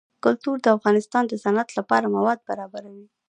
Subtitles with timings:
[0.23, 3.05] کلتور د افغانستان د صنعت لپاره مواد برابروي.